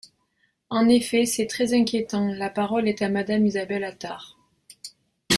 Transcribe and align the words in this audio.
En 0.71 0.89
effet, 0.89 1.27
c’est 1.27 1.45
très 1.45 1.75
inquiétant! 1.75 2.25
La 2.31 2.49
parole 2.49 2.87
est 2.87 3.03
à 3.03 3.09
Madame 3.09 3.45
Isabelle 3.45 3.83
Attard. 3.83 4.39